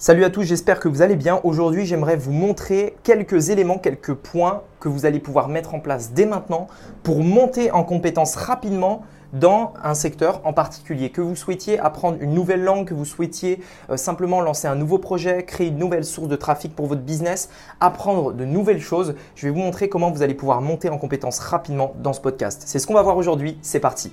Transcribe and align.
Salut 0.00 0.22
à 0.22 0.30
tous, 0.30 0.44
j'espère 0.44 0.78
que 0.78 0.86
vous 0.86 1.02
allez 1.02 1.16
bien. 1.16 1.40
Aujourd'hui, 1.42 1.84
j'aimerais 1.84 2.14
vous 2.14 2.30
montrer 2.30 2.94
quelques 3.02 3.48
éléments, 3.48 3.78
quelques 3.78 4.14
points 4.14 4.62
que 4.78 4.88
vous 4.88 5.06
allez 5.06 5.18
pouvoir 5.18 5.48
mettre 5.48 5.74
en 5.74 5.80
place 5.80 6.12
dès 6.12 6.24
maintenant 6.24 6.68
pour 7.02 7.24
monter 7.24 7.72
en 7.72 7.82
compétence 7.82 8.36
rapidement 8.36 9.02
dans 9.32 9.74
un 9.82 9.94
secteur 9.94 10.40
en 10.44 10.52
particulier, 10.52 11.10
que 11.10 11.20
vous 11.20 11.34
souhaitiez 11.34 11.80
apprendre 11.80 12.18
une 12.20 12.32
nouvelle 12.32 12.62
langue, 12.62 12.86
que 12.86 12.94
vous 12.94 13.04
souhaitiez 13.04 13.58
euh, 13.90 13.96
simplement 13.96 14.40
lancer 14.40 14.68
un 14.68 14.76
nouveau 14.76 14.98
projet, 14.98 15.44
créer 15.44 15.66
une 15.66 15.78
nouvelle 15.78 16.04
source 16.04 16.28
de 16.28 16.36
trafic 16.36 16.76
pour 16.76 16.86
votre 16.86 17.02
business, 17.02 17.50
apprendre 17.80 18.32
de 18.32 18.44
nouvelles 18.44 18.80
choses. 18.80 19.16
Je 19.34 19.48
vais 19.48 19.52
vous 19.52 19.58
montrer 19.58 19.88
comment 19.88 20.12
vous 20.12 20.22
allez 20.22 20.34
pouvoir 20.34 20.60
monter 20.60 20.90
en 20.90 20.98
compétence 20.98 21.40
rapidement 21.40 21.94
dans 22.00 22.12
ce 22.12 22.20
podcast. 22.20 22.62
C'est 22.66 22.78
ce 22.78 22.86
qu'on 22.86 22.94
va 22.94 23.02
voir 23.02 23.16
aujourd'hui. 23.16 23.58
C'est 23.62 23.80
parti. 23.80 24.12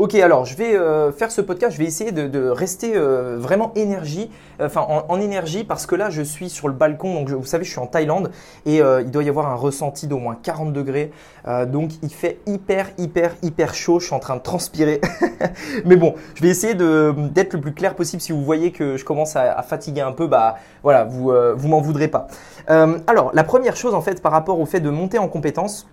Ok, 0.00 0.16
alors 0.16 0.44
je 0.44 0.56
vais 0.56 0.74
euh, 0.74 1.12
faire 1.12 1.30
ce 1.30 1.40
podcast, 1.40 1.74
je 1.74 1.78
vais 1.78 1.84
essayer 1.84 2.10
de, 2.10 2.48
rester 2.48 2.96
euh, 2.96 3.36
vraiment 3.38 3.70
énergie, 3.76 4.28
enfin 4.60 4.80
en, 4.80 5.20
énergie 5.20 5.62
parce 5.62 5.86
que 5.86 5.94
là 5.94 6.10
je 6.10 6.20
suis 6.20 6.50
sur 6.50 6.66
le 6.66 6.74
balcon, 6.74 7.14
donc 7.14 7.30
vous 7.30 7.44
savez 7.44 7.62
je 7.62 7.70
suis 7.70 7.78
en 7.78 7.86
Thaïlande 7.86 8.32
et 8.66 8.82
euh, 8.82 9.02
il 9.02 9.12
doit 9.12 9.22
y 9.22 9.28
avoir 9.28 9.48
un 9.48 9.54
ressenti 9.54 10.08
d'au 10.08 10.18
moins 10.18 10.36
40 10.42 10.72
degrés, 10.72 11.12
donc 11.68 11.92
il 12.02 12.12
fait 12.12 12.40
hyper 12.46 12.88
hyper 12.98 13.36
hyper 13.42 13.72
chaud, 13.72 14.00
je 14.00 14.06
suis 14.06 14.14
en 14.16 14.18
train 14.18 14.34
de 14.34 14.42
transpirer, 14.42 15.00
mais 15.84 15.94
bon, 15.94 16.16
je 16.34 16.42
vais 16.42 16.48
essayer 16.48 16.74
d'être 16.74 17.52
le 17.52 17.60
plus 17.60 17.72
clair 17.72 17.94
possible. 17.94 18.20
Si 18.20 18.32
vous 18.32 18.42
voyez 18.42 18.72
que 18.72 18.96
je 18.96 19.04
commence 19.04 19.36
à, 19.36 19.62
fatiguer 19.62 20.00
un 20.00 20.12
peu, 20.12 20.26
bah 20.26 20.56
voilà, 20.82 21.04
vous 21.04 21.32
vous 21.54 21.68
m'en 21.68 21.80
voudrez 21.80 22.08
pas. 22.08 22.26
alors 22.66 23.30
la 23.32 23.44
première 23.44 23.76
chose 23.76 23.94
en 23.94 24.00
fait 24.00 24.20
par 24.20 24.32
rapport 24.32 24.58
au 24.58 24.66
fait 24.66 24.80
de 24.80 24.90
monter 24.90 25.18
en 25.18 25.28
compétence, 25.28 25.86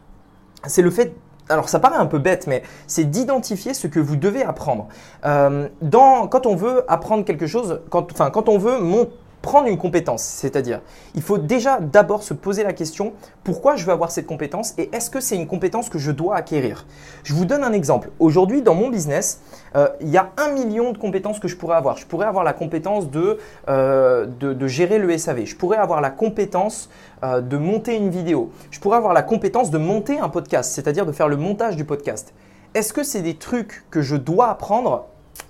c'est 0.65 0.81
le 0.81 0.89
fait 0.89 1.13
alors 1.51 1.69
ça 1.69 1.79
paraît 1.79 1.97
un 1.97 2.05
peu 2.05 2.19
bête, 2.19 2.47
mais 2.47 2.63
c'est 2.87 3.05
d'identifier 3.05 3.73
ce 3.73 3.87
que 3.87 3.99
vous 3.99 4.15
devez 4.15 4.43
apprendre. 4.43 4.87
Euh, 5.25 5.67
quand 5.91 6.45
on 6.45 6.55
veut 6.55 6.83
apprendre 6.87 7.25
quelque 7.25 7.47
chose, 7.47 7.81
enfin, 7.91 8.29
quand 8.31 8.49
on 8.49 8.57
veut 8.57 8.79
monter 8.79 9.11
prendre 9.41 9.67
une 9.67 9.77
compétence, 9.77 10.21
c'est-à-dire 10.21 10.81
il 11.15 11.21
faut 11.21 11.37
déjà 11.37 11.79
d'abord 11.79 12.23
se 12.23 12.33
poser 12.33 12.63
la 12.63 12.73
question 12.73 13.13
pourquoi 13.43 13.75
je 13.75 13.85
veux 13.85 13.91
avoir 13.91 14.11
cette 14.11 14.27
compétence 14.27 14.73
et 14.77 14.89
est-ce 14.93 15.09
que 15.09 15.19
c'est 15.19 15.35
une 15.35 15.47
compétence 15.47 15.89
que 15.89 15.97
je 15.97 16.11
dois 16.11 16.35
acquérir? 16.35 16.85
Je 17.23 17.33
vous 17.33 17.45
donne 17.45 17.63
un 17.63 17.73
exemple. 17.73 18.11
Aujourd'hui 18.19 18.61
dans 18.61 18.75
mon 18.75 18.89
business, 18.89 19.41
euh, 19.75 19.87
il 19.99 20.09
y 20.09 20.17
a 20.17 20.31
un 20.37 20.51
million 20.51 20.91
de 20.91 20.97
compétences 20.97 21.39
que 21.39 21.47
je 21.47 21.55
pourrais 21.55 21.75
avoir. 21.75 21.97
Je 21.97 22.05
pourrais 22.05 22.27
avoir 22.27 22.43
la 22.43 22.53
compétence 22.53 23.09
de, 23.09 23.39
euh, 23.69 24.27
de, 24.27 24.67
gérer 24.67 24.99
le 24.99 25.17
SAV. 25.17 25.45
Je 25.45 25.55
pourrais 25.55 25.77
avoir 25.77 26.01
la 26.01 26.11
compétence 26.11 26.89
euh, 27.23 27.41
de 27.41 27.57
monter 27.57 27.95
une 27.95 28.09
vidéo. 28.09 28.51
Je 28.69 28.79
pourrais 28.79 28.97
avoir 28.97 29.13
la 29.13 29.23
compétence 29.23 29.71
de 29.71 29.77
monter 29.77 30.19
un 30.19 30.29
podcast, 30.29 30.71
c'est-à-dire 30.73 31.05
de 31.05 31.11
faire 31.11 31.27
le 31.27 31.37
montage 31.37 31.75
du 31.75 31.85
podcast. 31.85 32.33
Est-ce 32.73 32.93
que 32.93 33.03
c'est 33.03 33.21
des 33.21 33.35
trucs 33.35 33.83
que 33.89 34.01
je 34.01 34.15
dois 34.15 34.49
apprendre? 34.49 35.07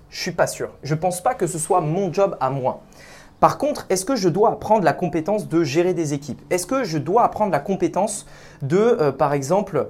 Je 0.10 0.20
suis 0.20 0.32
pas 0.32 0.48
sûr. 0.48 0.70
Je 0.84 0.96
pense 0.96 1.22
pas 1.22 1.34
que 1.34 1.48
ce 1.48 1.60
soit 1.60 1.82
mon 1.82 2.12
job 2.12 2.38
à 2.40 2.50
moi. 2.50 2.82
Par 3.42 3.58
contre, 3.58 3.88
est-ce 3.90 4.06
que 4.06 4.16
je 4.16 4.30
dois 4.30 4.52
apprendre 4.52 4.86
la 4.86 4.94
compétence 4.94 5.50
de 5.50 5.64
gérer 5.64 5.96
des 5.96 6.14
équipes? 6.14 6.40
Est-ce 6.52 6.68
que 6.68 6.84
je 6.84 7.00
dois 7.00 7.24
apprendre 7.24 7.52
la 7.52 7.60
compétence 7.60 8.28
de, 8.62 8.78
euh, 8.78 9.12
par 9.12 9.34
exemple, 9.34 9.88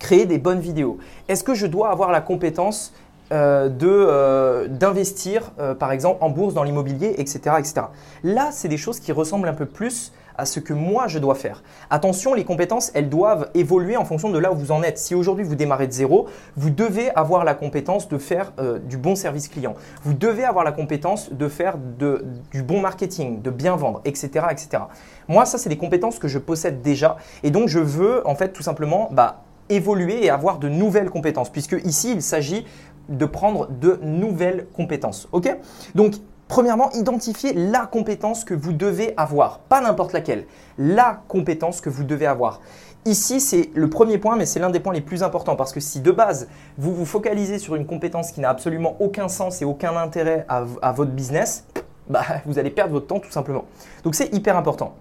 créer 0.00 0.26
des 0.26 0.38
bonnes 0.38 0.58
vidéos? 0.58 0.98
Est-ce 1.28 1.44
que 1.44 1.54
je 1.54 1.68
dois 1.68 1.90
avoir 1.90 2.10
la 2.10 2.20
compétence 2.20 2.92
euh, 3.30 3.70
euh, 3.82 4.66
d'investir, 4.66 5.52
par 5.78 5.92
exemple, 5.92 6.18
en 6.24 6.28
bourse, 6.28 6.54
dans 6.54 6.64
l'immobilier, 6.64 7.14
etc., 7.18 7.56
etc. 7.60 7.82
Là, 8.24 8.50
c'est 8.50 8.68
des 8.68 8.76
choses 8.76 8.98
qui 8.98 9.12
ressemblent 9.12 9.48
un 9.48 9.54
peu 9.54 9.66
plus 9.66 10.12
à 10.36 10.46
ce 10.46 10.60
que 10.60 10.72
moi 10.72 11.08
je 11.08 11.18
dois 11.18 11.34
faire. 11.34 11.62
Attention, 11.90 12.34
les 12.34 12.44
compétences, 12.44 12.90
elles 12.94 13.08
doivent 13.08 13.50
évoluer 13.54 13.96
en 13.96 14.04
fonction 14.04 14.30
de 14.30 14.38
là 14.38 14.52
où 14.52 14.56
vous 14.56 14.72
en 14.72 14.82
êtes. 14.82 14.98
Si 14.98 15.14
aujourd'hui 15.14 15.44
vous 15.44 15.54
démarrez 15.54 15.86
de 15.86 15.92
zéro, 15.92 16.26
vous 16.56 16.70
devez 16.70 17.10
avoir 17.10 17.44
la 17.44 17.54
compétence 17.54 18.08
de 18.08 18.18
faire 18.18 18.52
euh, 18.58 18.78
du 18.78 18.96
bon 18.96 19.14
service 19.14 19.48
client. 19.48 19.74
Vous 20.04 20.14
devez 20.14 20.44
avoir 20.44 20.64
la 20.64 20.72
compétence 20.72 21.32
de 21.32 21.48
faire 21.48 21.76
du 21.78 22.62
bon 22.62 22.80
marketing, 22.80 23.42
de 23.42 23.50
bien 23.50 23.76
vendre, 23.76 24.00
etc. 24.04 24.46
etc. 24.50 24.84
Moi, 25.28 25.44
ça, 25.46 25.58
c'est 25.58 25.68
des 25.68 25.76
compétences 25.76 26.18
que 26.18 26.28
je 26.28 26.38
possède 26.38 26.82
déjà. 26.82 27.16
Et 27.42 27.50
donc, 27.50 27.68
je 27.68 27.78
veux 27.78 28.26
en 28.26 28.34
fait 28.34 28.50
tout 28.52 28.62
simplement 28.62 29.08
bah, 29.12 29.44
évoluer 29.68 30.24
et 30.24 30.30
avoir 30.30 30.58
de 30.58 30.68
nouvelles 30.68 31.10
compétences. 31.10 31.50
Puisque 31.50 31.76
ici, 31.84 32.12
il 32.12 32.22
s'agit 32.22 32.66
de 33.08 33.26
prendre 33.26 33.68
de 33.68 33.98
nouvelles 34.02 34.66
compétences. 34.74 35.28
Ok? 35.32 35.54
Donc, 35.94 36.14
Premièrement, 36.52 36.90
identifiez 36.92 37.54
la 37.54 37.86
compétence 37.86 38.44
que 38.44 38.52
vous 38.52 38.74
devez 38.74 39.14
avoir, 39.16 39.60
pas 39.60 39.80
n'importe 39.80 40.12
laquelle, 40.12 40.44
la 40.76 41.22
compétence 41.26 41.80
que 41.80 41.88
vous 41.88 42.04
devez 42.04 42.26
avoir. 42.26 42.60
Ici, 43.06 43.40
c'est 43.40 43.70
le 43.72 43.88
premier 43.88 44.18
point, 44.18 44.36
mais 44.36 44.44
c'est 44.44 44.60
l'un 44.60 44.68
des 44.68 44.78
points 44.78 44.92
les 44.92 45.00
plus 45.00 45.22
importants 45.22 45.56
parce 45.56 45.72
que 45.72 45.80
si 45.80 46.00
de 46.00 46.10
base, 46.10 46.48
vous 46.76 46.94
vous 46.94 47.06
focalisez 47.06 47.58
sur 47.58 47.74
une 47.74 47.86
compétence 47.86 48.32
qui 48.32 48.40
n'a 48.40 48.50
absolument 48.50 48.98
aucun 49.00 49.28
sens 49.28 49.62
et 49.62 49.64
aucun 49.64 49.96
intérêt 49.96 50.44
à, 50.46 50.92
votre 50.92 51.12
business, 51.12 51.64
bah, 52.10 52.20
vous 52.44 52.58
allez 52.58 52.68
perdre 52.68 52.92
votre 52.92 53.06
temps 53.06 53.20
tout 53.20 53.32
simplement. 53.32 53.64
Donc 54.04 54.14
c'est 54.14 54.34
hyper 54.34 54.54
important. 54.54 54.94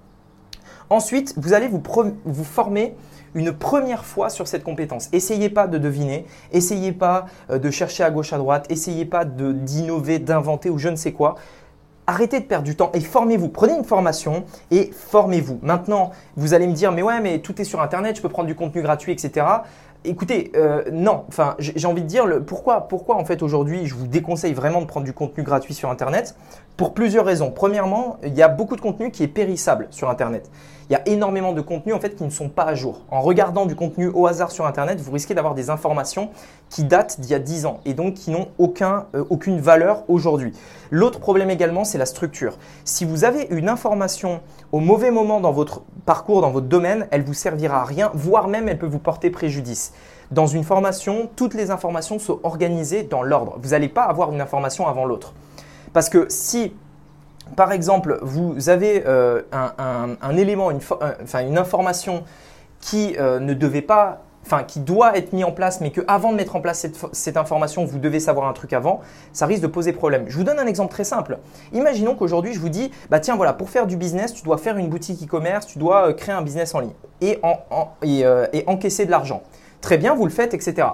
Ensuite, 0.90 1.34
vous 1.36 1.52
allez 1.52 1.68
vous, 1.68 1.84
vous 2.24 2.44
former 2.46 2.96
une 3.36 3.52
première 3.52 4.06
fois 4.06 4.30
sur 4.30 4.48
cette 4.48 4.64
compétence. 4.64 5.10
Essayez 5.14 5.50
pas 5.50 5.68
de 5.68 5.78
deviner, 5.78 6.26
essayez 6.52 6.92
pas 6.92 7.26
euh, 7.50 7.60
de 7.60 7.70
chercher 7.72 8.04
à 8.04 8.12
gauche 8.12 8.34
à 8.34 8.38
droite, 8.38 8.66
essayez 8.70 9.06
pas 9.06 9.26
d'innover, 9.26 10.20
d'inventer 10.20 10.70
ou 10.70 10.78
je 10.78 10.90
ne 10.90 10.96
sais 10.96 11.12
quoi. 11.12 11.36
Arrêtez 12.08 12.40
de 12.40 12.46
perdre 12.46 12.66
du 12.66 12.76
temps 12.76 12.92
et 12.94 13.00
formez-vous. 13.00 13.48
Prenez 13.48 13.74
une 13.74 13.86
formation 13.86 14.44
et 14.70 14.92
formez-vous. 14.92 15.60
Maintenant, 15.62 16.12
vous 16.36 16.54
allez 16.54 16.68
me 16.68 16.74
dire, 16.74 16.92
mais 16.92 17.04
ouais, 17.04 17.22
mais 17.22 17.40
tout 17.40 17.62
est 17.62 17.64
sur 17.64 17.82
Internet, 17.82 18.18
je 18.18 18.22
peux 18.22 18.30
prendre 18.30 18.48
du 18.48 18.56
contenu 18.56 18.82
gratuit, 18.82 19.12
etc. 19.12 19.46
Écoutez, 20.04 20.52
euh, 20.56 20.84
non, 20.92 21.26
enfin, 21.28 21.56
j'ai 21.60 21.86
envie 21.86 22.02
de 22.02 22.08
dire 22.08 22.26
le, 22.26 22.42
pourquoi, 22.44 22.88
pourquoi 22.88 23.18
en 23.18 23.24
fait 23.24 23.44
aujourd'hui 23.44 23.86
je 23.86 23.94
vous 23.94 24.08
déconseille 24.08 24.54
vraiment 24.54 24.82
de 24.82 24.88
prendre 24.88 25.06
du 25.06 25.14
contenu 25.14 25.44
gratuit 25.44 25.76
sur 25.76 25.92
Internet? 25.92 26.36
Pour 26.76 26.96
plusieurs 26.96 27.24
raisons. 27.24 27.52
Premièrement, 27.52 28.18
il 28.24 28.34
y 28.34 28.42
a 28.42 28.48
beaucoup 28.48 28.76
de 28.76 28.82
contenu 28.82 29.12
qui 29.12 29.22
est 29.22 29.28
périssable 29.28 29.88
sur 29.92 30.10
Internet. 30.10 30.50
Il 30.92 30.96
y 30.96 30.98
a 30.98 31.08
énormément 31.08 31.54
de 31.54 31.62
contenus 31.62 31.96
en 31.96 32.02
fait 32.02 32.18
qui 32.18 32.26
ne 32.26 32.30
sont 32.30 32.50
pas 32.50 32.66
à 32.66 32.76
jour. 32.76 33.00
En 33.12 33.22
regardant 33.22 33.66
du 33.66 33.78
contenu 33.78 34.08
au 34.08 34.28
hasard 34.28 34.52
sur 34.52 34.66
Internet, 34.66 35.00
vous 35.00 35.14
risquez 35.14 35.34
d'avoir 35.34 35.56
des 35.56 35.70
informations 35.70 36.32
qui 36.70 36.84
datent 36.84 37.22
d'il 37.22 37.32
y 37.32 37.34
a 37.34 37.40
10 37.40 37.66
ans 37.66 37.80
et 37.86 37.94
donc 37.94 38.16
qui 38.16 38.30
n'ont 38.30 38.50
aucun, 38.58 39.06
euh, 39.16 39.24
aucune 39.30 39.62
valeur 39.62 40.04
aujourd'hui. 40.10 40.52
L'autre 40.90 41.22
problème 41.22 41.50
également, 41.50 41.86
c'est 41.86 41.98
la 41.98 42.06
structure. 42.06 42.58
Si 42.84 43.06
vous 43.06 43.24
avez 43.24 43.48
une 43.52 43.70
information 43.70 44.42
au 44.74 44.82
mauvais 44.82 45.12
moment 45.12 45.40
dans 45.40 45.54
votre 45.54 45.82
parcours, 46.06 46.42
dans 46.42 46.52
votre 46.52 46.68
domaine, 46.68 47.08
elle 47.12 47.24
vous 47.24 47.34
servira 47.34 47.84
à 47.84 47.86
rien, 47.86 48.12
voire 48.14 48.50
même 48.50 48.68
elle 48.68 48.78
peut 48.78 48.86
vous 48.86 49.00
porter 49.00 49.30
préjudice. 49.30 49.94
Dans 50.30 50.48
une 50.48 50.66
formation, 50.66 51.30
toutes 51.38 51.54
les 51.54 51.72
informations 51.72 52.20
sont 52.20 52.42
organisées 52.44 53.04
dans 53.04 53.24
l'ordre. 53.24 53.58
Vous 53.62 53.70
n'allez 53.70 53.88
pas 53.88 54.04
avoir 54.04 54.34
une 54.34 54.42
information 54.42 54.90
avant 54.90 55.06
l'autre. 55.06 55.32
Parce 55.94 56.10
que 56.10 56.26
si, 56.30 56.74
par 57.56 57.72
exemple, 57.72 58.20
vous 58.22 58.70
avez 58.70 59.04
euh, 59.06 59.42
un, 59.52 60.38
élément, 60.38 60.72
une, 60.72 60.80
euh, 61.02 61.56
information 61.58 62.24
qui 62.80 63.16
euh, 63.20 63.40
ne 63.40 63.54
devait 63.54 63.82
pas 63.82 64.24
enfin 64.44 64.64
qui 64.64 64.80
doit 64.80 65.16
être 65.16 65.34
mis 65.34 65.44
en 65.44 65.52
place, 65.52 65.82
mais 65.82 65.92
que 65.92 66.02
avant 66.08 66.32
de 66.32 66.36
mettre 66.36 66.56
en 66.56 66.62
place 66.62 66.88
cette, 67.12 67.38
information, 67.38 67.86
vous 67.86 68.00
devez 68.00 68.20
savoir 68.20 68.48
un 68.48 68.54
truc 68.54 68.74
avant, 68.74 69.02
ça 69.34 69.46
risque 69.46 69.62
de 69.62 69.68
poser 69.68 69.94
problème. 69.94 70.26
Je 70.30 70.36
vous 70.36 70.44
donne 70.44 70.58
un 70.58 70.66
exemple 70.66 70.92
très 70.92 71.04
simple. 71.04 71.38
Imaginons 71.74 72.16
qu'aujourd'hui 72.16 72.52
je 72.52 72.60
vous 72.60 72.70
dis, 72.70 72.90
bah 73.12 73.20
tiens 73.20 73.36
voilà, 73.36 73.54
pour 73.54 73.70
faire 73.70 73.86
du 73.86 73.98
business, 73.98 74.34
tu 74.34 74.42
dois 74.42 74.58
faire 74.58 74.78
une 74.78 74.90
boutique 74.90 75.24
e-commerce, 75.24 75.68
tu 75.68 75.78
dois 75.78 76.12
créer 76.16 76.34
un 76.34 76.42
business 76.42 76.74
en 76.74 76.80
ligne 76.80 76.94
et, 77.22 77.40
et 78.02 78.64
encaisser 78.66 79.06
de 79.06 79.12
l'argent. 79.12 79.44
Très 79.80 80.00
bien, 80.00 80.16
vous 80.16 80.26
le 80.26 80.32
faites, 80.32 80.56
etc. 80.56 80.88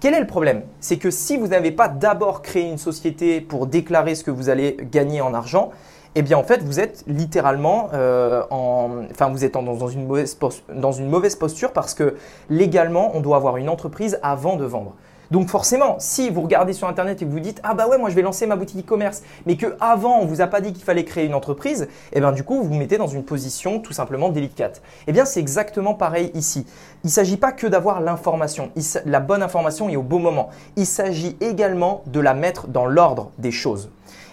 Quel 0.00 0.14
est 0.14 0.20
le 0.20 0.26
problème? 0.26 0.62
C'est 0.80 0.96
que 0.96 1.10
si 1.10 1.36
vous 1.36 1.48
n'avez 1.48 1.72
pas 1.72 1.86
d'abord 1.88 2.40
créé 2.40 2.62
une 2.62 2.78
société 2.78 3.42
pour 3.42 3.66
déclarer 3.66 4.14
ce 4.14 4.24
que 4.24 4.30
vous 4.30 4.48
allez 4.48 4.78
gagner 4.90 5.20
en 5.20 5.34
argent, 5.34 5.72
eh 6.14 6.22
bien 6.22 6.36
en 6.36 6.42
fait 6.42 6.62
vous 6.62 6.80
êtes 6.80 7.04
littéralement 7.06 7.88
euh, 7.94 8.42
en, 8.50 9.04
enfin 9.10 9.28
vous 9.28 9.44
êtes 9.44 9.54
dans, 9.54 9.88
une 9.88 10.06
mauvaise 10.06 11.36
posture 11.36 11.72
parce 11.72 11.94
que 11.94 12.16
légalement 12.48 13.12
on 13.14 13.20
doit 13.20 13.36
avoir 13.36 13.56
une 13.56 13.68
entreprise 13.68 14.18
avant 14.22 14.56
de 14.56 14.64
vendre. 14.64 14.94
Donc 15.30 15.46
forcément, 15.46 15.94
si 16.00 16.28
vous 16.28 16.40
regardez 16.42 16.72
sur 16.72 16.88
internet 16.88 17.22
et 17.22 17.24
que 17.24 17.30
vous 17.30 17.38
dites 17.38 17.60
ah 17.62 17.74
bah 17.74 17.86
ouais 17.86 17.98
moi 17.98 18.10
je 18.10 18.16
vais 18.16 18.22
lancer 18.22 18.48
ma 18.48 18.56
boutique 18.56 18.84
e-commerce, 18.84 19.22
mais 19.46 19.56
que 19.56 19.76
avant 19.78 20.18
on 20.18 20.26
vous 20.26 20.40
a 20.40 20.48
pas 20.48 20.60
dit 20.60 20.72
qu'il 20.72 20.82
fallait 20.82 21.04
créer 21.04 21.26
une 21.26 21.34
entreprise, 21.34 21.86
eh 22.12 22.18
bien 22.18 22.32
du 22.32 22.42
coup 22.42 22.56
vous 22.56 22.64
vous 22.64 22.74
mettez 22.74 22.98
dans 22.98 23.06
une 23.06 23.22
position 23.22 23.78
tout 23.78 23.92
simplement 23.92 24.30
délicate. 24.30 24.82
Eh 25.06 25.12
bien 25.12 25.24
c'est 25.24 25.38
exactement 25.38 25.94
pareil 25.94 26.32
ici. 26.34 26.66
Il 27.04 27.06
ne 27.06 27.12
s'agit 27.12 27.36
pas 27.36 27.52
que 27.52 27.68
d'avoir 27.68 28.00
l'information, 28.00 28.72
la 29.06 29.20
bonne 29.20 29.44
information 29.44 29.88
et 29.88 29.96
au 29.96 30.02
bon 30.02 30.18
moment. 30.18 30.48
Il 30.74 30.86
s'agit 30.86 31.36
également 31.40 32.02
de 32.06 32.18
la 32.18 32.34
mettre 32.34 32.66
dans 32.66 32.86
l'ordre 32.86 33.30
des 33.38 33.52
choses. 33.52 33.88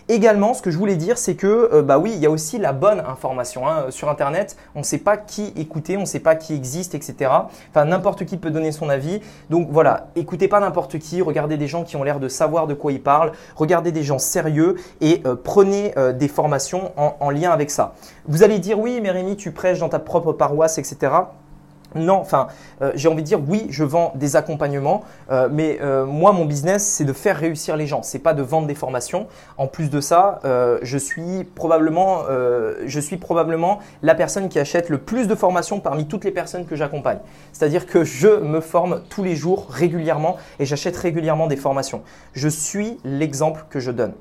Également, 0.09 0.53
ce 0.53 0.61
que 0.61 0.71
je 0.71 0.77
voulais 0.77 0.95
dire, 0.95 1.17
c'est 1.17 1.35
que 1.35 1.69
euh, 1.73 1.81
bah 1.81 1.99
oui, 1.99 2.13
il 2.15 2.19
y 2.19 2.25
a 2.25 2.29
aussi 2.29 2.57
la 2.57 2.71
bonne 2.71 3.01
information. 3.01 3.67
Hein. 3.67 3.87
Sur 3.89 4.09
Internet, 4.09 4.55
on 4.73 4.79
ne 4.79 4.83
sait 4.85 4.99
pas 4.99 5.17
qui 5.17 5.51
écouter, 5.57 5.97
on 5.97 6.01
ne 6.01 6.05
sait 6.05 6.21
pas 6.21 6.35
qui 6.35 6.53
existe, 6.53 6.95
etc. 6.95 7.29
Enfin, 7.71 7.83
n'importe 7.83 8.25
qui 8.25 8.37
peut 8.37 8.49
donner 8.49 8.71
son 8.71 8.87
avis. 8.87 9.19
Donc 9.49 9.67
voilà, 9.69 10.07
écoutez 10.15 10.47
pas 10.47 10.61
n'importe 10.61 10.97
qui, 10.99 11.21
regardez 11.21 11.57
des 11.57 11.67
gens 11.67 11.83
qui 11.83 11.97
ont 11.97 12.03
l'air 12.03 12.21
de 12.21 12.29
savoir 12.29 12.67
de 12.67 12.73
quoi 12.73 12.93
ils 12.93 13.03
parlent, 13.03 13.33
regardez 13.57 13.91
des 13.91 14.03
gens 14.03 14.17
sérieux 14.17 14.75
et 15.01 15.21
euh, 15.25 15.35
prenez 15.35 15.93
euh, 15.97 16.13
des 16.13 16.29
formations 16.29 16.93
en, 16.97 17.29
lien 17.29 17.51
avec 17.51 17.69
ça. 17.69 17.93
Vous 18.27 18.43
allez 18.43 18.59
dire 18.59 18.79
oui, 18.79 19.01
mais 19.01 19.11
Rémi, 19.11 19.35
tu 19.35 19.51
prêches 19.51 19.79
dans 19.79 19.89
ta 19.89 19.99
propre 19.99 20.31
paroisse, 20.31 20.77
etc. 20.77 21.11
Non, 21.95 22.15
enfin, 22.15 22.47
euh, 22.81 22.91
j'ai 22.95 23.07
envie 23.07 23.21
de 23.21 23.27
dire 23.27 23.39
oui, 23.47 23.67
je 23.69 23.83
vends 23.83 24.11
des 24.15 24.35
accompagnements, 24.35 25.03
euh, 25.31 25.47
mais 25.51 25.79
euh, 25.81 26.05
moi, 26.05 26.33
mon 26.33 26.45
business, 26.45 26.85
c'est 26.85 27.05
de 27.05 27.13
faire 27.13 27.37
réussir 27.37 27.77
les 27.77 27.87
gens. 27.87 28.03
C'est 28.03 28.19
pas 28.19 28.33
de 28.33 28.41
vendre 28.41 28.67
des 28.67 28.75
formations. 28.75 29.27
En 29.57 29.67
plus 29.67 29.89
de 29.89 30.01
ça, 30.01 30.39
je 30.81 30.97
suis 30.97 31.43
probablement, 31.43 32.23
je 32.85 32.99
suis 32.99 33.17
probablement 33.17 33.79
la 34.01 34.15
personne 34.15 34.49
qui 34.49 34.59
achète 34.59 34.89
le 34.89 34.97
plus 34.97 35.27
de 35.27 35.35
formations 35.35 35.79
parmi 35.79 36.07
toutes 36.07 36.23
les 36.25 36.31
personnes 36.31 36.65
que 36.65 36.75
j'accompagne. 36.75 37.19
C'est-à-dire 37.53 37.85
que 37.85 38.03
je 38.03 38.27
me 38.27 38.61
forme 38.61 39.01
tous 39.09 39.23
les 39.23 39.35
jours 39.35 39.67
régulièrement 39.69 40.37
et 40.59 40.65
j'achète 40.65 40.95
régulièrement 40.97 41.47
des 41.47 41.55
formations. 41.55 42.03
Je 42.33 42.47
suis 42.47 42.99
l'exemple 43.03 43.65
que 43.69 43.79
je 43.79 43.91
donne. 43.91 44.13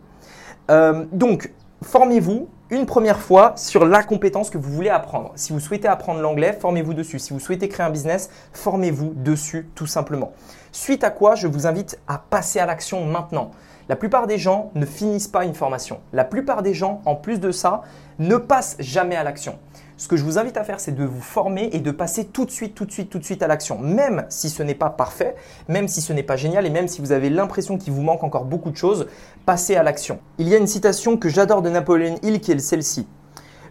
donc, 1.12 1.52
formez-vous 1.82 2.48
une 2.70 2.86
première 2.86 3.20
fois 3.20 3.52
sur 3.56 3.86
la 3.86 4.02
compétence 4.02 4.50
que 4.50 4.58
vous 4.58 4.72
voulez 4.72 4.90
apprendre. 4.90 5.30
Si 5.36 5.52
vous 5.52 5.60
souhaitez 5.60 5.86
apprendre 5.86 6.20
l'anglais, 6.20 6.52
formez-vous 6.52 6.94
dessus. 6.94 7.20
Si 7.20 7.32
vous 7.32 7.38
souhaitez 7.38 7.68
créer 7.68 7.86
un 7.86 7.90
business, 7.90 8.28
formez-vous 8.52 9.12
dessus 9.14 9.70
tout 9.76 9.86
simplement. 9.86 10.32
Suite 10.72 11.04
à 11.04 11.10
quoi, 11.10 11.36
je 11.36 11.46
vous 11.46 11.66
invite 11.66 12.00
à 12.08 12.18
passer 12.18 12.58
à 12.58 12.66
l'action 12.66 13.04
maintenant. 13.04 13.52
La 13.88 13.94
plupart 13.94 14.26
des 14.26 14.36
gens 14.36 14.72
ne 14.74 14.84
finissent 14.84 15.28
pas 15.28 15.44
une 15.44 15.54
formation. 15.54 16.00
La 16.12 16.24
plupart 16.24 16.62
des 16.62 16.74
gens, 16.74 17.02
en 17.04 17.14
plus 17.14 17.38
de 17.38 17.52
ça, 17.52 17.82
ne 18.18 18.36
passent 18.36 18.76
jamais 18.80 19.14
à 19.14 19.22
l'action. 19.22 19.60
Ce 19.98 20.08
que 20.08 20.16
je 20.16 20.24
vous 20.24 20.36
invite 20.36 20.58
à 20.58 20.64
faire, 20.64 20.78
c'est 20.78 20.94
de 20.94 21.04
vous 21.06 21.22
former 21.22 21.70
et 21.72 21.80
de 21.80 21.90
passer 21.90 22.26
tout 22.26 22.44
de 22.44 22.50
suite, 22.50 22.74
tout 22.74 22.84
de 22.84 22.92
suite, 22.92 23.08
tout 23.08 23.18
de 23.18 23.24
suite 23.24 23.42
à 23.42 23.46
l'action. 23.46 23.78
Même 23.78 24.26
si 24.28 24.50
ce 24.50 24.62
n'est 24.62 24.74
pas 24.74 24.90
parfait, 24.90 25.36
même 25.68 25.88
si 25.88 26.02
ce 26.02 26.12
n'est 26.12 26.22
pas 26.22 26.36
génial 26.36 26.66
et 26.66 26.70
même 26.70 26.86
si 26.86 27.00
vous 27.00 27.12
avez 27.12 27.30
l'impression 27.30 27.78
qu'il 27.78 27.94
vous 27.94 28.02
manque 28.02 28.22
encore 28.22 28.44
beaucoup 28.44 28.70
de 28.70 28.76
choses, 28.76 29.06
passez 29.46 29.74
à 29.74 29.82
l'action. 29.82 30.18
Il 30.36 30.50
y 30.50 30.54
a 30.54 30.58
une 30.58 30.66
citation 30.66 31.16
que 31.16 31.30
j'adore 31.30 31.62
de 31.62 31.70
Napoléon 31.70 32.16
Hill 32.22 32.40
qui 32.40 32.52
est 32.52 32.58
celle-ci. 32.58 33.08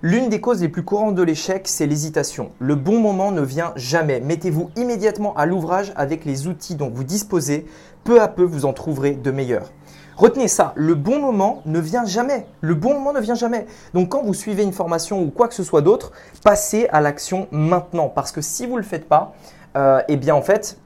L'une 0.01 0.29
des 0.29 0.41
causes 0.41 0.61
les 0.61 0.69
plus 0.69 0.83
courantes 0.83 1.13
de 1.13 1.21
l'échec, 1.21 1.67
c'est 1.67 1.85
l'hésitation. 1.85 2.49
Le 2.57 2.73
bon 2.73 2.99
moment 2.99 3.31
ne 3.31 3.41
vient 3.41 3.73
jamais. 3.75 4.19
Mettez-vous 4.19 4.71
immédiatement 4.75 5.35
à 5.35 5.45
l'ouvrage 5.45 5.93
avec 5.95 6.25
les 6.25 6.47
outils 6.47 6.75
dont 6.75 6.89
vous 6.93 7.03
disposez. 7.03 7.67
Peu 8.03 8.19
à 8.19 8.27
peu, 8.27 8.43
vous 8.43 8.65
en 8.65 8.73
trouverez 8.73 9.11
de 9.11 9.29
meilleurs. 9.29 9.71
Retenez 10.17 10.47
ça, 10.47 10.71
le 10.75 10.95
bon 10.95 11.19
moment 11.19 11.61
ne 11.65 11.79
vient 11.79 12.05
jamais. 12.05 12.47
Le 12.61 12.73
bon 12.73 12.93
moment 12.93 13.11
ne 13.11 13.19
vient 13.19 13.35
jamais. 13.35 13.65
Donc 13.93 14.09
quand 14.09 14.23
vous 14.23 14.33
suivez 14.33 14.63
une 14.63 14.71
formation 14.71 15.21
ou 15.21 15.29
quoi 15.29 15.49
que 15.49 15.53
ce 15.53 15.63
soit 15.63 15.81
d'autre, 15.81 16.13
passez 16.41 16.87
à 16.91 17.01
l'action 17.01 17.47
maintenant. 17.51 18.07
Parce 18.07 18.31
que 18.31 18.39
si 18.39 18.65
vous 18.65 18.73
ne 18.73 18.77
le 18.77 18.83
faites 18.83 19.09
pas, 19.09 19.33
euh, 19.75 20.01
eh 20.07 20.15
bien 20.15 20.33
en 20.33 20.41
fait, 20.41 20.77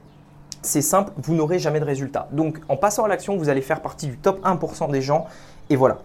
c'est 0.62 0.82
simple, 0.82 1.12
vous 1.16 1.34
n'aurez 1.34 1.60
jamais 1.60 1.78
de 1.78 1.84
résultat. 1.84 2.28
Donc 2.32 2.58
en 2.68 2.76
passant 2.76 3.04
à 3.04 3.08
l'action, 3.08 3.36
vous 3.36 3.48
allez 3.48 3.62
faire 3.62 3.82
partie 3.82 4.08
du 4.08 4.18
top 4.18 4.44
1% 4.44 4.90
des 4.90 5.00
gens. 5.00 5.26
Et 5.68 5.76
voilà. 5.76 5.98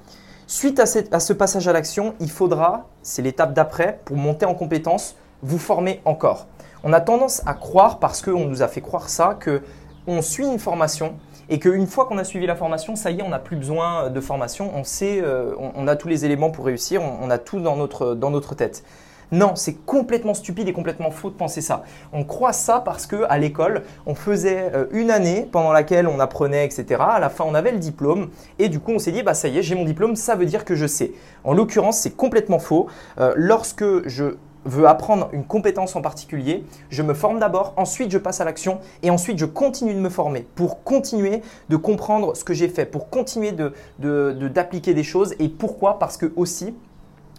Suite 0.45 0.79
à, 0.79 0.85
ce 0.85 1.33
passage 1.33 1.67
à 1.67 1.73
l'action, 1.73 2.13
il 2.19 2.29
faudra, 2.29 2.85
c'est 3.01 3.23
l'étape 3.23 3.55
d'après, 3.55 3.99
pour 4.05 4.15
monter 4.15 4.45
en 4.45 4.53
compétence, 4.53 5.15
vous 5.41 5.57
former 5.57 6.01
encore. 6.05 6.45
On 6.83 6.93
a 6.93 7.01
tendance 7.01 7.41
à 7.47 7.55
croire, 7.55 7.97
parce 7.97 8.21
qu'on 8.21 8.45
nous 8.45 8.61
a 8.61 8.67
fait 8.67 8.81
croire 8.81 9.09
ça, 9.09 9.35
que 9.39 9.63
on 10.05 10.21
suit 10.21 10.45
une 10.45 10.59
formation 10.59 11.15
et 11.49 11.59
qu'une 11.59 11.87
fois 11.87 12.05
qu'on 12.05 12.17
a 12.17 12.23
suivi 12.23 12.45
la 12.45 12.55
formation, 12.55 12.95
ça 12.95 13.11
y 13.11 13.19
est, 13.19 13.23
on 13.23 13.29
n'a 13.29 13.39
plus 13.39 13.55
besoin 13.55 14.09
de 14.09 14.19
formation, 14.19 14.71
on 14.75 14.83
sait, 14.83 15.21
euh, 15.21 15.53
on, 15.75 15.87
a 15.87 15.95
tous 15.95 16.07
les 16.07 16.25
éléments 16.25 16.49
pour 16.49 16.65
réussir, 16.65 17.01
on, 17.01 17.29
a 17.29 17.37
tout 17.37 17.59
dans 17.59 17.75
notre, 17.75 18.15
dans 18.15 18.31
notre 18.31 18.55
tête. 18.55 18.83
Non, 19.31 19.55
c'est 19.55 19.73
complètement 19.73 20.35
stupide 20.35 20.67
et 20.67 20.73
complètement 20.73 21.09
faux 21.09 21.29
de 21.29 21.35
penser 21.35 21.61
ça. 21.61 21.83
On 22.13 22.23
croit 22.23 22.53
ça 22.53 22.79
parce 22.79 23.07
que 23.07 23.23
à 23.27 23.39
l'école, 23.39 23.83
on 24.05 24.13
faisait 24.13 24.71
euh, 24.73 24.85
une 24.91 25.09
année 25.09 25.47
pendant 25.51 25.73
laquelle 25.73 26.07
on 26.07 26.19
apprenait, 26.19 26.65
etc. 26.65 27.01
À 27.07 27.19
la 27.19 27.29
fin, 27.29 27.43
on 27.47 27.55
avait 27.55 27.71
le 27.71 27.79
diplôme 27.79 28.29
et 28.59 28.69
du 28.69 28.79
coup, 28.79 28.91
on 28.91 28.99
s'est 28.99 29.11
dit, 29.11 29.23
bah 29.23 29.33
ça 29.33 29.47
y 29.47 29.57
est, 29.57 29.63
j'ai 29.63 29.75
mon 29.75 29.85
diplôme, 29.85 30.15
ça 30.15 30.35
veut 30.35 30.45
dire 30.45 30.63
que 30.63 30.75
je 30.75 30.85
sais. 30.85 31.11
En 31.43 31.53
l'occurrence, 31.53 31.97
c'est 31.97 32.15
complètement 32.15 32.59
faux. 32.59 32.87
Euh, 33.19 33.33
lorsque 33.35 34.07
je 34.07 34.35
veux 34.65 34.87
apprendre 34.87 35.29
une 35.31 35.45
compétence 35.45 35.95
en 35.95 36.01
particulier, 36.01 36.65
je 36.89 37.01
me 37.03 37.13
forme 37.13 37.39
d'abord, 37.39 37.73
ensuite 37.77 38.11
je 38.11 38.17
passe 38.17 38.41
à 38.41 38.45
l'action 38.45 38.79
et 39.03 39.09
ensuite 39.09 39.37
je 39.37 39.45
continue 39.45 39.93
de 39.93 39.99
me 39.99 40.09
former 40.09 40.45
pour 40.55 40.83
continuer 40.83 41.41
de 41.69 41.77
comprendre 41.77 42.35
ce 42.35 42.43
que 42.43 42.53
j'ai 42.53 42.67
fait, 42.67 42.85
pour 42.85 43.09
continuer 43.09 43.51
d'appliquer 43.99 44.91
de, 44.91 44.95
des 44.95 45.03
choses. 45.03 45.35
Et 45.39 45.49
pourquoi 45.49 45.99
Parce 45.99 46.17
que 46.17 46.33
aussi, 46.35 46.73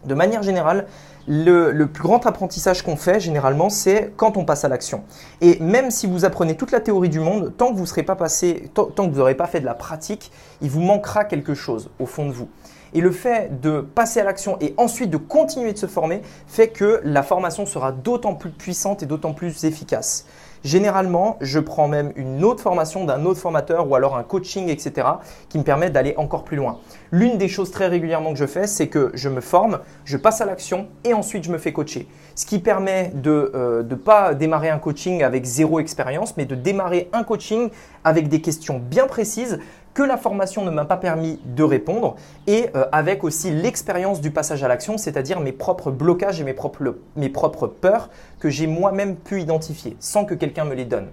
de 0.05 0.15
manière 0.15 0.43
générale, 0.43 0.87
le, 1.29 1.85
plus 1.87 2.03
grand 2.03 2.25
apprentissage 2.27 2.83
qu'on 2.83 2.97
fait 2.97 3.19
généralement, 3.19 3.69
c'est 3.69 4.13
quand 4.17 4.37
on 4.37 4.45
passe 4.45 4.65
à 4.65 4.69
l'action. 4.69 5.03
Et 5.41 5.59
même 5.61 5.91
si 5.91 6.07
vous 6.07 6.25
apprenez 6.25 6.57
toute 6.57 6.71
la 6.71 6.81
théorie 6.81 7.09
du 7.09 7.21
monde, 7.21 7.53
tant 7.57 7.73
que 7.73 7.79
vous 7.79 7.87
serez 7.87 8.05
pas 8.05 8.17
passé, 8.17 8.71
tant 8.75 8.87
que 8.87 9.11
vous 9.11 9.19
n'aurez 9.19 9.35
pas 9.35 9.47
fait 9.47 9.61
de 9.61 9.67
la 9.67 9.75
pratique, 9.75 10.31
il 10.63 10.71
vous 10.71 10.81
manquera 10.81 11.25
quelque 11.25 11.55
chose 11.55 11.91
au 11.99 12.07
fond 12.07 12.27
de 12.27 12.33
vous. 12.33 12.49
Et 12.95 13.01
le 13.01 13.11
fait 13.11 13.61
de 13.61 13.81
passer 13.81 14.21
à 14.21 14.25
l'action 14.25 14.57
et 14.61 14.75
ensuite 14.77 15.11
de 15.11 15.17
continuer 15.17 15.73
de 15.73 15.79
se 15.79 15.87
former 15.87 16.23
fait 16.47 16.69
que 16.69 17.01
la 17.05 17.23
formation 17.23 17.67
sera 17.67 17.93
d'autant 17.93 18.35
plus 18.35 18.51
puissante 18.51 19.03
et 19.03 19.07
d'autant 19.07 19.33
plus 19.33 19.65
efficace. 19.65 20.27
Généralement, 20.67 21.37
je 21.41 21.61
prends 21.61 21.87
même 21.87 22.13
une 22.17 22.43
autre 22.43 22.61
formation 22.61 23.05
d'un 23.05 23.25
autre 23.25 23.39
formateur 23.39 23.89
ou 23.89 23.95
alors 23.95 24.17
un 24.17 24.25
coaching, 24.25 24.69
etc., 24.69 25.07
qui 25.49 25.59
me 25.59 25.63
permet 25.63 25.91
d'aller 25.91 26.15
encore 26.17 26.43
plus 26.43 26.57
loin. 26.57 26.81
L'une 27.13 27.39
des 27.39 27.47
choses 27.47 27.71
très 27.71 27.87
régulièrement 27.87 28.33
que 28.33 28.39
je 28.39 28.47
fais, 28.47 28.67
c'est 28.67 28.89
que 28.89 29.13
je 29.15 29.29
me 29.29 29.41
forme, 29.41 29.79
je 30.05 30.17
passe 30.17 30.41
à 30.41 30.45
l'action 30.45 30.89
et 31.05 31.15
ensuite 31.15 31.45
je 31.45 31.53
me 31.53 31.59
fais 31.59 31.73
coacher. 31.73 32.09
Ce 32.35 32.47
qui 32.47 32.59
permet 32.59 33.13
de 33.15 33.53
ne 33.55 33.95
euh, 33.95 33.97
pas 33.97 34.35
démarrer 34.35 34.69
un 34.69 34.79
coaching 34.79 35.23
avec 35.23 35.45
zéro 35.45 35.79
expérience, 35.79 36.37
mais 36.37 36.47
de 36.47 36.57
démarrer 36.57 37.11
un 37.13 37.23
coaching 37.23 37.71
avec 38.03 38.29
des 38.29 38.41
questions 38.41 38.81
bien 38.81 39.07
précises 39.07 39.61
que 39.97 40.03
la 40.03 40.19
formation 40.19 40.63
ne 40.63 40.71
m'a 40.71 40.85
pas 40.85 40.99
permis 40.99 41.41
de 41.47 41.63
répondre 41.63 42.17
et 42.47 42.69
euh, 42.77 42.85
avec 42.93 43.25
aussi 43.25 43.51
l'expérience 43.51 44.21
du 44.21 44.31
passage 44.31 44.63
à 44.63 44.69
l'action, 44.69 44.99
c'est-à-dire 44.99 45.41
mes 45.41 45.53
propres 45.53 45.91
blocages 45.91 46.39
et 46.39 46.45
mes 46.45 46.53
propres, 46.53 47.67
peurs 47.67 48.11
que 48.39 48.51
j'ai 48.51 48.67
moi-même 48.67 49.17
pu 49.17 49.41
identifier 49.41 49.97
sans 49.99 50.27
que 50.27 50.35
quelqu'un 50.35 50.67
me 50.67 50.75
les 50.75 50.85
donne. 50.85 51.09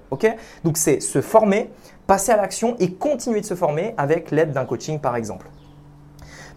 Donc 0.65 0.75
c'est 0.75 0.99
se 0.99 1.21
former, 1.21 1.69
passer 2.07 2.33
à 2.33 2.35
l'action 2.35 2.75
et 2.79 2.91
continuer 2.91 3.39
de 3.39 3.45
se 3.45 3.55
former 3.55 3.93
avec 3.95 4.31
l'aide 4.31 4.51
d'un 4.51 4.65
coaching 4.65 4.99
par 4.99 5.15
exemple. 5.15 5.47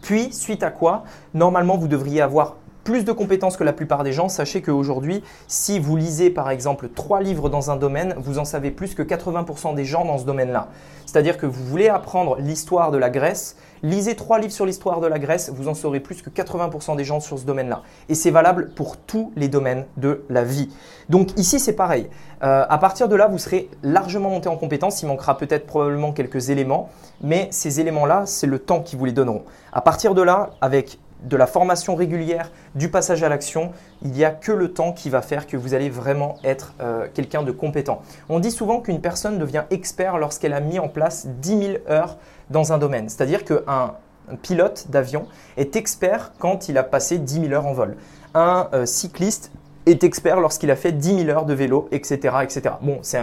Puis, 0.02 0.32
suite 0.32 0.64
à 0.64 0.72
quoi, 0.72 1.04
normalement, 1.32 1.76
vous 1.76 1.88
devriez 1.88 2.22
avoir 2.22 2.56
plus 2.86 3.04
de 3.04 3.10
compétences 3.10 3.56
que 3.56 3.64
la 3.64 3.72
plupart 3.72 4.04
des 4.04 4.12
gens. 4.12 4.28
Sachez 4.28 4.62
qu'aujourd'hui, 4.62 5.24
si 5.48 5.80
vous 5.80 5.96
lisez 5.96 6.30
par 6.30 6.50
exemple 6.50 6.88
trois 6.88 7.20
livres 7.20 7.48
dans 7.48 7.72
un 7.72 7.76
domaine, 7.76 8.14
vous 8.16 8.38
en 8.38 8.44
savez 8.44 8.70
plus 8.70 8.94
que 8.94 9.02
80% 9.02 9.74
des 9.74 9.84
gens 9.84 10.04
dans 10.04 10.18
ce 10.18 10.24
domaine-là. 10.24 10.68
C'est-à-dire 11.04 11.36
que 11.36 11.46
vous 11.46 11.64
voulez 11.64 11.88
apprendre 11.88 12.36
l'histoire 12.38 12.92
de 12.92 12.96
la 12.96 13.10
Grèce, 13.10 13.56
lisez 13.82 14.14
trois 14.14 14.38
livres 14.38 14.52
sur 14.52 14.66
l'histoire 14.66 15.00
de 15.00 15.08
la 15.08 15.18
Grèce, 15.18 15.50
vous 15.52 15.66
en 15.66 15.74
saurez 15.74 15.98
plus 15.98 16.22
que 16.22 16.30
80% 16.30 16.94
des 16.94 17.04
gens 17.04 17.18
sur 17.18 17.40
ce 17.40 17.44
domaine-là. 17.44 17.82
Et 18.08 18.14
c'est 18.14 18.30
valable 18.30 18.70
pour 18.76 18.96
tous 18.96 19.32
les 19.34 19.48
domaines 19.48 19.84
de 19.96 20.24
la 20.30 20.44
vie. 20.44 20.68
Donc 21.08 21.36
ici, 21.36 21.58
c'est 21.58 21.74
pareil. 21.74 22.08
Euh, 22.44 22.64
à 22.68 22.78
partir 22.78 23.08
de 23.08 23.16
là, 23.16 23.26
vous 23.26 23.38
serez 23.38 23.68
largement 23.82 24.30
monté 24.30 24.48
en 24.48 24.56
compétence. 24.56 25.02
Il 25.02 25.06
manquera 25.06 25.36
peut-être 25.36 25.66
probablement 25.66 26.12
quelques 26.12 26.50
éléments, 26.50 26.88
mais 27.20 27.48
ces 27.50 27.80
éléments-là, 27.80 28.26
c'est 28.26 28.46
le 28.46 28.60
temps 28.60 28.80
qui 28.80 28.94
vous 28.94 29.06
les 29.06 29.12
donneront. 29.12 29.42
À 29.72 29.80
partir 29.80 30.14
de 30.14 30.22
là, 30.22 30.50
avec 30.60 31.00
de 31.22 31.36
la 31.36 31.46
formation 31.46 31.94
régulière, 31.94 32.50
du 32.74 32.90
passage 32.90 33.22
à 33.22 33.28
l'action, 33.28 33.72
il 34.02 34.10
n'y 34.10 34.24
a 34.24 34.30
que 34.30 34.52
le 34.52 34.72
temps 34.72 34.92
qui 34.92 35.10
va 35.10 35.22
faire 35.22 35.46
que 35.46 35.56
vous 35.56 35.74
allez 35.74 35.90
vraiment 35.90 36.36
être 36.44 36.74
euh, 36.80 37.06
quelqu'un 37.12 37.42
de 37.42 37.52
compétent. 37.52 38.02
On 38.28 38.38
dit 38.38 38.50
souvent 38.50 38.80
qu'une 38.80 39.00
personne 39.00 39.38
devient 39.38 39.64
expert 39.70 40.18
lorsqu'elle 40.18 40.52
a 40.52 40.60
mis 40.60 40.78
en 40.78 40.88
place 40.88 41.26
10 41.26 41.48
000 41.48 41.72
heures 41.88 42.16
dans 42.50 42.72
un 42.72 42.78
domaine. 42.78 43.08
C'est-à-dire 43.08 43.44
qu'un 43.44 43.94
pilote 44.42 44.86
d'avion 44.90 45.26
est 45.56 45.76
expert 45.76 46.32
quand 46.38 46.68
il 46.68 46.78
a 46.78 46.82
passé 46.82 47.18
10 47.18 47.40
000 47.42 47.52
heures 47.52 47.66
en 47.66 47.72
vol. 47.72 47.96
Un 48.34 48.68
euh, 48.72 48.86
cycliste 48.86 49.50
est 49.86 50.04
expert 50.04 50.40
lorsqu'il 50.40 50.70
a 50.70 50.76
fait 50.76 50.92
10 50.92 51.24
000 51.24 51.30
heures 51.30 51.46
de 51.46 51.54
vélo, 51.54 51.88
etc. 51.92 52.36
etc. 52.42 52.74
Bon, 52.82 52.98
c'est 53.02 53.18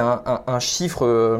un, 0.00 0.58
chiffre... 0.58 1.06
Euh, 1.06 1.38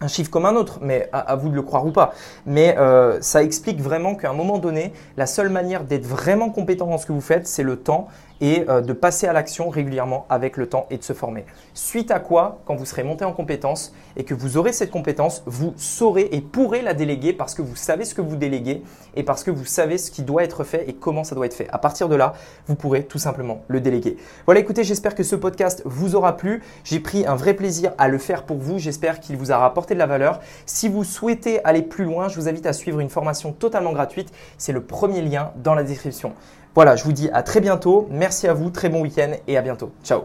un 0.00 0.08
chiffre 0.08 0.30
comme 0.30 0.46
un 0.46 0.54
autre, 0.56 0.78
mais 0.82 1.08
à, 1.12 1.36
vous 1.36 1.48
de 1.48 1.54
le 1.54 1.62
croire 1.62 1.86
ou 1.86 1.90
pas. 1.90 2.12
Mais 2.44 2.76
euh, 2.78 3.18
ça 3.20 3.42
explique 3.42 3.80
vraiment 3.80 4.14
qu'à 4.14 4.30
un 4.30 4.34
moment 4.34 4.58
donné, 4.58 4.92
la 5.16 5.26
seule 5.26 5.48
manière 5.48 5.84
d'être 5.84 6.06
vraiment 6.06 6.50
compétent 6.50 6.86
dans 6.86 6.98
ce 6.98 7.06
que 7.06 7.12
vous 7.12 7.20
faites, 7.20 7.46
c'est 7.46 7.62
le 7.62 7.76
temps 7.76 8.08
et 8.40 8.64
euh, 8.68 8.80
de 8.80 8.92
passer 8.92 9.26
à 9.26 9.32
l'action 9.32 9.68
régulièrement 9.68 10.26
avec 10.28 10.56
le 10.56 10.68
temps 10.68 10.86
et 10.90 10.98
de 10.98 11.02
se 11.02 11.12
former. 11.12 11.44
Suite 11.74 12.10
à 12.10 12.20
quoi, 12.20 12.60
quand 12.64 12.74
vous 12.74 12.84
serez 12.84 13.02
monté 13.02 13.24
en 13.24 13.32
compétence 13.32 13.94
et 14.16 14.24
que 14.24 14.34
vous 14.34 14.56
aurez 14.56 14.72
cette 14.72 14.90
compétence, 14.90 15.42
vous 15.46 15.74
saurez 15.76 16.28
et 16.32 16.40
pourrez 16.40 16.82
la 16.82 16.94
déléguer 16.94 17.32
parce 17.32 17.54
que 17.54 17.62
vous 17.62 17.76
savez 17.76 18.04
ce 18.04 18.14
que 18.14 18.20
vous 18.20 18.36
déléguez 18.36 18.82
et 19.14 19.22
parce 19.22 19.44
que 19.44 19.50
vous 19.50 19.64
savez 19.64 19.98
ce 19.98 20.10
qui 20.10 20.22
doit 20.22 20.44
être 20.44 20.64
fait 20.64 20.88
et 20.88 20.94
comment 20.94 21.24
ça 21.24 21.34
doit 21.34 21.46
être 21.46 21.54
fait. 21.54 21.68
À 21.70 21.78
partir 21.78 22.08
de 22.08 22.16
là, 22.16 22.34
vous 22.66 22.74
pourrez 22.74 23.04
tout 23.04 23.18
simplement 23.18 23.62
le 23.68 23.80
déléguer. 23.80 24.16
Voilà, 24.44 24.60
écoutez, 24.60 24.84
j'espère 24.84 25.14
que 25.14 25.22
ce 25.22 25.36
podcast 25.36 25.82
vous 25.84 26.16
aura 26.16 26.36
plu. 26.36 26.62
J'ai 26.84 27.00
pris 27.00 27.26
un 27.26 27.34
vrai 27.34 27.54
plaisir 27.54 27.92
à 27.98 28.08
le 28.08 28.18
faire 28.18 28.44
pour 28.44 28.58
vous. 28.58 28.78
J'espère 28.78 29.20
qu'il 29.20 29.36
vous 29.36 29.50
aura 29.50 29.66
apporté 29.66 29.94
de 29.94 29.98
la 29.98 30.06
valeur. 30.06 30.40
Si 30.66 30.88
vous 30.88 31.04
souhaitez 31.04 31.64
aller 31.64 31.82
plus 31.82 32.04
loin, 32.04 32.28
je 32.28 32.36
vous 32.36 32.48
invite 32.48 32.66
à 32.66 32.72
suivre 32.72 33.00
une 33.00 33.10
formation 33.10 33.52
totalement 33.52 33.92
gratuite. 33.92 34.32
C'est 34.58 34.72
le 34.72 34.82
premier 34.82 35.22
lien 35.22 35.52
dans 35.56 35.74
la 35.74 35.82
description. 35.82 36.32
Voilà, 36.76 36.94
je 36.94 37.04
vous 37.04 37.12
dis 37.12 37.30
à 37.32 37.42
très 37.42 37.62
bientôt. 37.62 38.06
Merci 38.10 38.46
à 38.46 38.52
vous, 38.52 38.68
très 38.68 38.90
bon 38.90 39.00
week-end 39.00 39.32
et 39.48 39.56
à 39.56 39.62
bientôt. 39.62 39.92
Ciao 40.04 40.24